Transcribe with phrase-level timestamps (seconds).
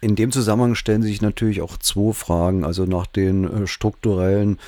[0.00, 4.58] In dem Zusammenhang stellen sich natürlich auch zwei Fragen, also nach den äh, strukturellen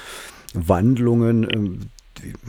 [0.55, 1.81] Wandlungen, ähm,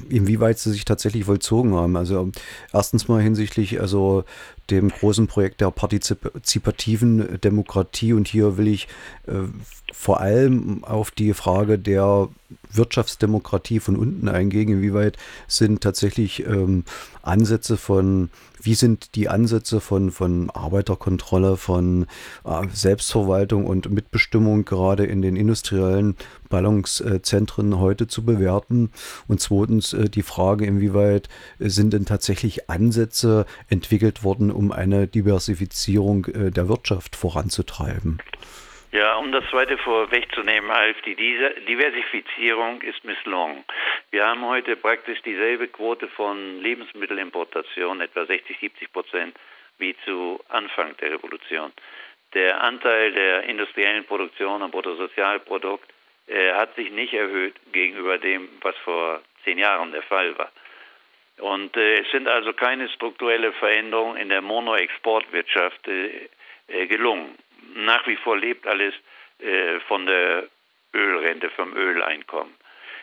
[0.10, 1.96] inwieweit sie sich tatsächlich vollzogen haben.
[1.96, 2.30] Also
[2.74, 4.24] erstens mal hinsichtlich also
[4.70, 8.88] dem großen Projekt der partizipativen Demokratie und hier will ich
[9.28, 9.48] äh,
[9.92, 12.30] vor allem auf die Frage der
[12.76, 14.70] Wirtschaftsdemokratie von unten eingehen.
[14.70, 15.18] Inwieweit
[15.48, 16.84] sind tatsächlich ähm,
[17.22, 18.30] Ansätze von,
[18.62, 22.06] wie sind die Ansätze von, von Arbeiterkontrolle, von
[22.46, 26.16] äh, Selbstverwaltung und Mitbestimmung gerade in den industriellen
[26.50, 28.92] Ballungszentren heute zu bewerten?
[29.28, 31.30] Und zweitens äh, die Frage, inwieweit
[31.60, 38.20] sind denn tatsächlich Ansätze entwickelt worden, um eine Diversifizierung äh, der Wirtschaft voranzutreiben?
[38.94, 43.64] Ja, um das zweite vorwegzunehmen, Alf, die Diversifizierung ist misslungen.
[44.12, 49.36] Wir haben heute praktisch dieselbe Quote von Lebensmittelimportation, etwa 60, 70 Prozent,
[49.80, 51.74] wie zu Anfang der Revolution.
[52.36, 55.92] Der Anteil der industriellen Produktion am Bruttosozialprodukt
[56.28, 60.52] äh, hat sich nicht erhöht gegenüber dem, was vor zehn Jahren der Fall war.
[61.40, 66.30] Und äh, es sind also keine strukturelle Veränderungen in der Monoexportwirtschaft äh,
[66.68, 67.36] äh gelungen
[67.76, 68.94] nach wie vor lebt alles
[69.40, 70.48] äh, von der
[70.94, 72.54] Ölrente, vom Öleinkommen.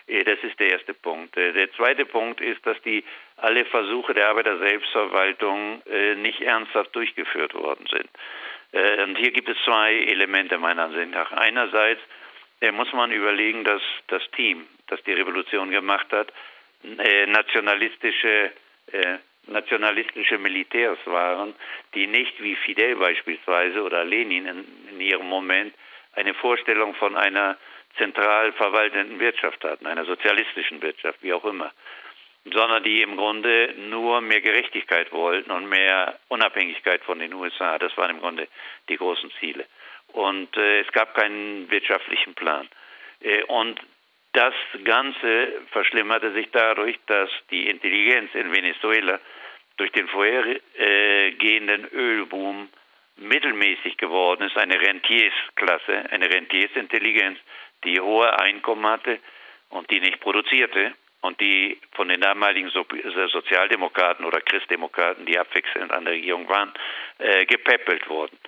[0.07, 1.37] Äh, das ist der erste Punkt.
[1.37, 3.05] Äh, der zweite Punkt ist, dass die
[3.37, 8.09] alle Versuche der Arbeiter-Selbstverwaltung äh, nicht ernsthaft durchgeführt worden sind.
[8.73, 11.33] Äh, und hier gibt es zwei Elemente meiner Ansicht nach.
[11.33, 12.01] Einerseits
[12.61, 16.33] äh, muss man überlegen, dass das Team, das die Revolution gemacht hat,
[17.27, 18.53] nationalistische
[19.47, 21.55] nationalistische Militärs waren,
[21.95, 25.75] die nicht wie Fidel beispielsweise oder Lenin in, in ihrem Moment
[26.15, 27.57] eine Vorstellung von einer
[27.97, 31.73] zentral verwaltenden Wirtschaft hatten, einer sozialistischen Wirtschaft, wie auch immer,
[32.45, 37.79] sondern die im Grunde nur mehr Gerechtigkeit wollten und mehr Unabhängigkeit von den USA.
[37.79, 38.49] Das waren im Grunde
[38.89, 39.67] die großen Ziele.
[40.13, 42.69] Und äh, es gab keinen wirtschaftlichen Plan.
[43.21, 43.81] Äh, und
[44.33, 49.19] das Ganze verschlimmerte sich dadurch, dass die Intelligenz in Venezuela
[49.77, 52.69] durch den vorhergehenden Ölboom
[53.17, 57.39] mittelmäßig geworden ist, eine Rentiersklasse, eine Rentiersintelligenz,
[57.85, 59.19] die hohe Einkommen hatte
[59.71, 66.05] und die nicht produzierte und die von den damaligen Sozialdemokraten oder Christdemokraten, die abwechselnd an
[66.05, 66.73] der Regierung waren,
[67.19, 68.39] äh, gepäppelt wurden.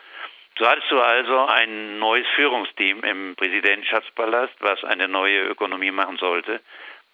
[0.59, 6.61] So hattest du also ein neues Führungsteam im Präsidentschaftspalast, was eine neue Ökonomie machen sollte,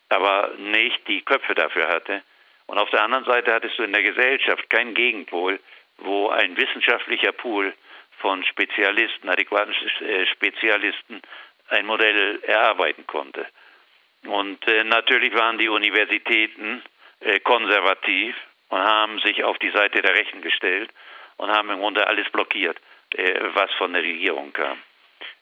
[0.08, 2.22] aber nicht die Köpfe dafür hatte.
[2.66, 5.60] Und auf der anderen Seite hattest du in der Gesellschaft keinen Gegenpol,
[5.98, 7.74] wo ein wissenschaftlicher Pool
[8.18, 11.22] von Spezialisten, adäquaten äh, Spezialisten,
[11.68, 13.46] ein Modell erarbeiten konnte.
[14.26, 16.82] Und äh, natürlich waren die Universitäten
[17.20, 18.34] äh, konservativ
[18.68, 20.90] und haben sich auf die Seite der Rechten gestellt
[21.36, 22.78] und haben im Grunde alles blockiert.
[23.14, 24.78] Äh, was von der Regierung kam.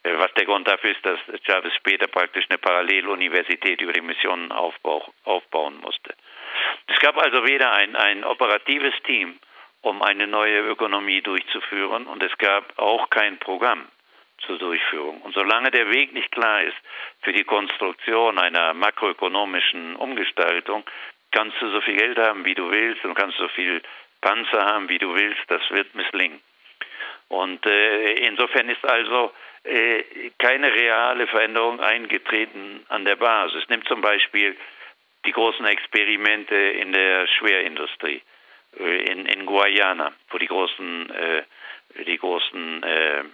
[0.05, 4.53] Äh, was der Grund dafür ist, dass Chavez später praktisch eine Paralleluniversität über die Missionen
[4.53, 6.15] aufbau, aufbauen musste.
[6.87, 9.39] Es gab also weder ein, ein operatives Team,
[9.83, 13.89] um eine neue Ökonomie durchzuführen, und es gab auch kein Programm
[14.47, 15.21] zur Durchführung.
[15.23, 16.77] Und solange der Weg nicht klar ist
[17.23, 20.85] für die Konstruktion einer makroökonomischen Umgestaltung,
[21.33, 23.83] kannst du so viel Geld haben, wie du willst, und kannst so viel
[24.21, 26.41] Panzer haben, wie du willst, das wird misslingen.
[27.29, 29.33] Und äh, insofern ist also
[29.65, 33.69] äh, keine reale Veränderung eingetreten an der Basis.
[33.69, 34.57] Nimmt zum Beispiel
[35.25, 38.23] die großen Experimente in der Schwerindustrie
[38.79, 41.43] äh, in, in Guayana, wo die großen, äh,
[42.05, 43.25] die großen äh,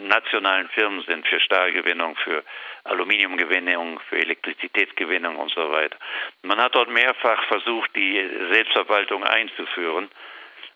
[0.00, 2.42] nationalen Firmen sind für Stahlgewinnung, für
[2.84, 5.96] Aluminiumgewinnung, für Elektrizitätsgewinnung und so weiter.
[6.42, 10.08] Man hat dort mehrfach versucht, die Selbstverwaltung einzuführen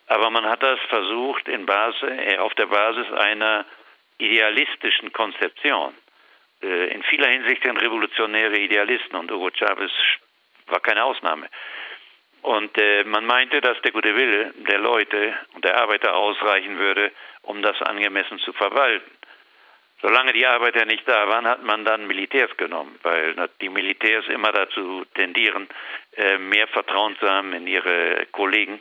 [0.08, 3.66] aber man hat das versucht in Basis, äh, auf der Basis einer
[4.16, 5.94] idealistischen Konzeption.
[6.62, 9.92] Äh, in vieler Hinsicht sind revolutionäre Idealisten und Hugo Chavez
[10.66, 11.48] war keine Ausnahme.
[12.40, 17.12] Und äh, man meinte, dass der gute Wille der Leute und der Arbeiter ausreichen würde,
[17.42, 19.10] um das angemessen zu verwalten.
[20.00, 24.52] Solange die Arbeiter nicht da waren, hat man dann Militärs genommen, weil die Militärs immer
[24.52, 25.68] dazu tendieren,
[26.38, 28.78] mehr Vertrauen zu haben in ihre Kollegen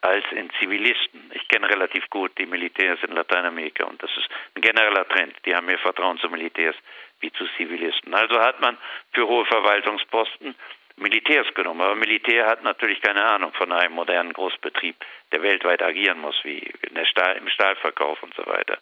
[0.00, 1.30] als in Zivilisten.
[1.34, 5.34] Ich kenne relativ gut die Militärs in Lateinamerika und das ist ein genereller Trend.
[5.44, 6.76] Die haben mehr Vertrauen zu Militärs
[7.20, 8.14] wie zu Zivilisten.
[8.14, 8.78] Also hat man
[9.12, 10.54] für hohe Verwaltungsposten
[11.00, 11.80] Militärs genommen.
[11.80, 14.96] Aber Militär hat natürlich keine Ahnung von einem modernen Großbetrieb,
[15.32, 16.62] der weltweit agieren muss, wie
[17.04, 18.78] Stahl, im Stahlverkauf und so weiter.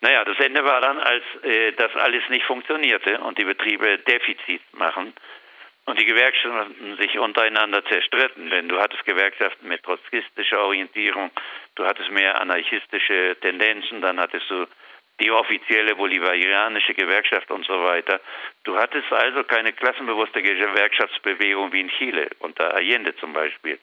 [0.00, 4.62] Naja, das Ende war dann, als äh, das alles nicht funktionierte und die Betriebe Defizit
[4.72, 5.12] machen
[5.88, 11.30] und die Gewerkschaften sich untereinander zerstritten, denn du hattest Gewerkschaften mit trotzkistischer Orientierung,
[11.76, 14.66] du hattest mehr anarchistische Tendenzen, dann hattest du
[15.18, 18.20] die offizielle bolivarianische Gewerkschaft und so weiter.
[18.64, 23.78] Du hattest also keine klassenbewusste Gewerkschaftsbewegung wie in Chile, unter Allende zum Beispiel,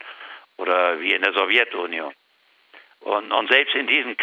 [0.57, 2.13] oder wie in der Sowjetunion.
[2.99, 4.15] Und, und selbst in diesen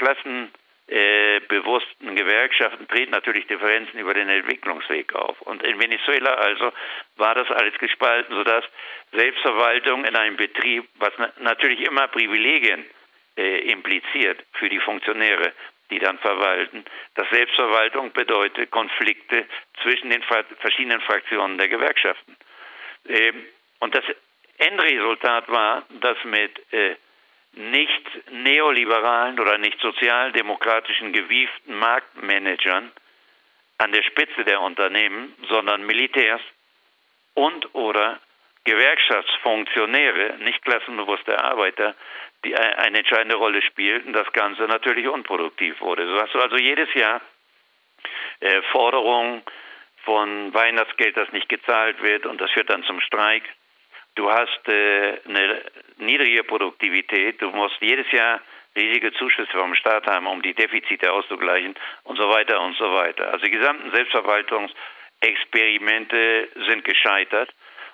[1.52, 5.40] klassenbewussten Gewerkschaften treten natürlich Differenzen über den Entwicklungsweg auf.
[5.43, 6.73] Und in Venezuela also
[7.17, 8.64] war das alles gespalten, sodass
[9.12, 12.84] Selbstverwaltung in einem Betrieb, was na natürlich immer Privilegien
[13.37, 15.52] äh, impliziert für die Funktionäre,
[15.90, 16.84] die dann verwalten,
[17.14, 19.46] dass Selbstverwaltung bedeutet Konflikte
[19.82, 20.23] zwischen den
[20.61, 22.37] verschiedenen Fraktionen der Gewerkschaften.
[23.08, 23.44] Ähm,
[23.81, 24.05] und das
[24.58, 26.94] Endresultat war, dass mit äh,
[27.53, 32.91] nicht neoliberalen oder nicht sozialdemokratischen gewieften Marktmanagern
[33.79, 36.41] an der Spitze der Unternehmen, sondern Militärs
[37.35, 38.21] und oder
[38.65, 41.95] Gewerkschaftsfunktionäre, nicht klassenbewusste Arbeiter,
[42.45, 46.07] die eine entscheidende Rolle spielten, das Ganze natürlich unproduktiv wurde.
[46.07, 47.21] So hast du also jedes Jahr
[48.41, 49.43] äh, Forderungen
[50.05, 53.43] von Weihnachtsgeld, das nicht gezahlt wird und das führt dann zum Streik.
[54.14, 55.62] Du hast äh, eine
[55.99, 58.43] niedrige Produktivität, du musst jedes Jahr
[58.76, 61.75] riesige Zuschüsse vom Staat haben, um die Defizite auszugleichen
[62.05, 63.32] und so weiter und so weiter.
[63.32, 67.49] Also die gesamten Selbstverwaltungsexperimente sind gescheitert.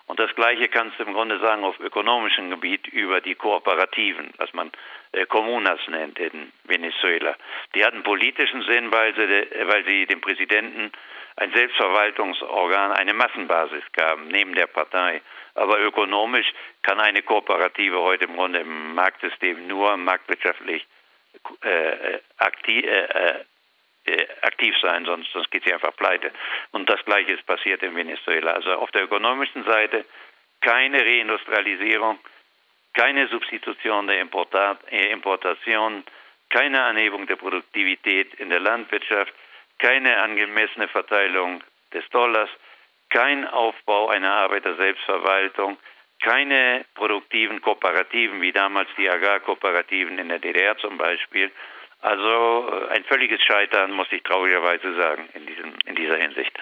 [0.08, 4.52] Und das Gleiche kannst du im Grunde sagen auf ökonomischem Gebiet über die Kooperativen, was
[4.54, 4.72] man
[5.12, 7.36] äh, Kommunas nennt in Venezuela.
[7.74, 10.90] Die hatten politischen Sinn, weil sie, weil sie dem Präsidenten
[11.36, 15.20] ein Selbstverwaltungsorgan, eine Massenbasis gaben, neben der Partei.
[15.54, 16.52] Aber ökonomisch
[16.82, 20.86] kann eine Kooperative heute im Grunde im Marktsystem nur marktwirtschaftlich
[21.62, 23.44] äh, aktiv, äh,
[24.08, 26.32] äh aktiv sein, sonst, sonst geht sie einfach pleite.
[26.72, 28.52] Und das Gleiche ist passiert in Venezuela.
[28.52, 30.04] Also auf der ökonomischen Seite
[30.60, 32.18] keine Reindustrialisierung,
[32.94, 36.04] keine Substitution der Importat, äh, Importation,
[36.50, 39.32] keine Anhebung der Produktivität in der Landwirtschaft,
[39.78, 41.62] keine angemessene Verteilung
[41.92, 42.50] des Dollars,
[43.10, 45.78] kein Aufbau einer Arbeiter-Selbstverwaltung,
[46.22, 51.50] keine produktiven Kooperativen wie damals die Agrarkooperativen in der DDR zum Beispiel
[52.00, 56.56] also äh, ein völliges Scheitern, muss ich traurigerweise sagen, in, diesem, in dieser Hinsicht.